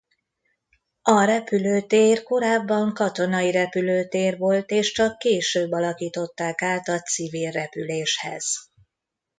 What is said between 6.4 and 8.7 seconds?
át a civil repüléshez.